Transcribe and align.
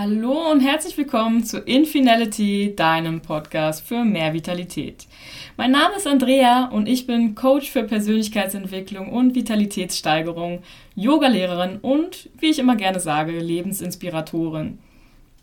Hallo 0.00 0.52
und 0.52 0.60
herzlich 0.60 0.96
willkommen 0.96 1.42
zu 1.42 1.58
Infinality, 1.58 2.72
deinem 2.76 3.20
Podcast 3.20 3.84
für 3.84 4.04
mehr 4.04 4.32
Vitalität. 4.32 5.08
Mein 5.56 5.72
Name 5.72 5.96
ist 5.96 6.06
Andrea 6.06 6.66
und 6.66 6.88
ich 6.88 7.08
bin 7.08 7.34
Coach 7.34 7.68
für 7.68 7.82
Persönlichkeitsentwicklung 7.82 9.12
und 9.12 9.34
Vitalitätssteigerung, 9.34 10.62
Yogalehrerin 10.94 11.78
und, 11.78 12.30
wie 12.38 12.46
ich 12.46 12.60
immer 12.60 12.76
gerne 12.76 13.00
sage, 13.00 13.40
Lebensinspiratorin. 13.40 14.78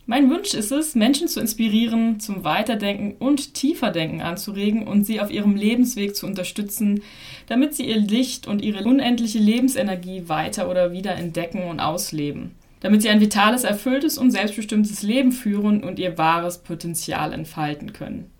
Mein 0.06 0.30
Wunsch 0.30 0.54
ist 0.54 0.72
es, 0.72 0.94
Menschen 0.94 1.28
zu 1.28 1.38
inspirieren, 1.38 2.18
zum 2.18 2.42
Weiterdenken 2.42 3.16
und 3.18 3.52
Tieferdenken 3.52 4.22
anzuregen 4.22 4.88
und 4.88 5.04
sie 5.04 5.20
auf 5.20 5.30
ihrem 5.30 5.54
Lebensweg 5.54 6.16
zu 6.16 6.24
unterstützen, 6.24 7.02
damit 7.46 7.74
sie 7.74 7.84
ihr 7.84 7.98
Licht 7.98 8.46
und 8.46 8.62
ihre 8.62 8.84
unendliche 8.84 9.38
Lebensenergie 9.38 10.30
weiter 10.30 10.70
oder 10.70 10.92
wieder 10.92 11.14
entdecken 11.14 11.64
und 11.64 11.78
ausleben. 11.78 12.52
Damit 12.80 13.02
sie 13.02 13.08
ein 13.08 13.20
vitales, 13.20 13.64
erfülltes 13.64 14.18
und 14.18 14.30
selbstbestimmtes 14.30 15.02
Leben 15.02 15.32
führen 15.32 15.82
und 15.82 15.98
ihr 15.98 16.18
wahres 16.18 16.58
Potenzial 16.58 17.32
entfalten 17.32 17.92
können. 17.92 18.30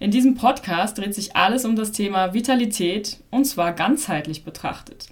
In 0.00 0.10
diesem 0.10 0.34
Podcast 0.34 0.98
dreht 0.98 1.14
sich 1.14 1.36
alles 1.36 1.64
um 1.64 1.76
das 1.76 1.92
Thema 1.92 2.34
Vitalität 2.34 3.18
und 3.30 3.44
zwar 3.44 3.72
ganzheitlich 3.72 4.44
betrachtet. 4.44 5.08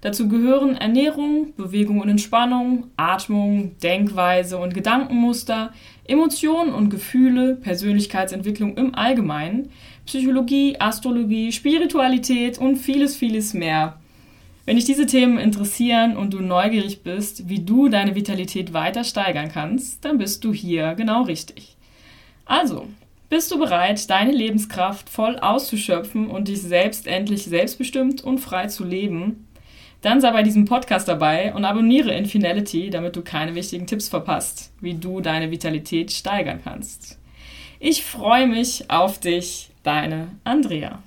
Dazu 0.00 0.28
gehören 0.28 0.76
Ernährung, 0.76 1.52
Bewegung 1.56 2.00
und 2.00 2.08
Entspannung, 2.08 2.86
Atmung, 2.96 3.78
Denkweise 3.82 4.56
und 4.56 4.72
Gedankenmuster, 4.72 5.74
Emotionen 6.06 6.72
und 6.72 6.88
Gefühle, 6.88 7.56
Persönlichkeitsentwicklung 7.56 8.78
im 8.78 8.94
Allgemeinen, 8.94 9.68
Psychologie, 10.06 10.76
Astrologie, 10.80 11.52
Spiritualität 11.52 12.56
und 12.56 12.76
vieles, 12.76 13.14
vieles 13.16 13.52
mehr. 13.52 14.00
Wenn 14.70 14.76
dich 14.76 14.84
diese 14.84 15.06
Themen 15.06 15.36
interessieren 15.36 16.16
und 16.16 16.32
du 16.32 16.38
neugierig 16.38 17.02
bist, 17.02 17.48
wie 17.48 17.58
du 17.58 17.88
deine 17.88 18.14
Vitalität 18.14 18.72
weiter 18.72 19.02
steigern 19.02 19.50
kannst, 19.52 20.04
dann 20.04 20.16
bist 20.16 20.44
du 20.44 20.52
hier 20.52 20.94
genau 20.94 21.22
richtig. 21.22 21.76
Also, 22.44 22.86
bist 23.28 23.50
du 23.50 23.58
bereit, 23.58 24.08
deine 24.08 24.30
Lebenskraft 24.30 25.10
voll 25.10 25.40
auszuschöpfen 25.40 26.30
und 26.30 26.46
dich 26.46 26.62
selbst 26.62 27.08
endlich 27.08 27.46
selbstbestimmt 27.46 28.22
und 28.22 28.38
frei 28.38 28.68
zu 28.68 28.84
leben? 28.84 29.48
Dann 30.02 30.20
sei 30.20 30.30
bei 30.30 30.44
diesem 30.44 30.66
Podcast 30.66 31.08
dabei 31.08 31.52
und 31.52 31.64
abonniere 31.64 32.14
Infinality, 32.14 32.90
damit 32.90 33.16
du 33.16 33.22
keine 33.22 33.56
wichtigen 33.56 33.88
Tipps 33.88 34.08
verpasst, 34.08 34.72
wie 34.80 34.94
du 34.94 35.20
deine 35.20 35.50
Vitalität 35.50 36.12
steigern 36.12 36.60
kannst. 36.62 37.18
Ich 37.80 38.04
freue 38.04 38.46
mich 38.46 38.88
auf 38.88 39.18
dich, 39.18 39.70
deine 39.82 40.28
Andrea. 40.44 41.02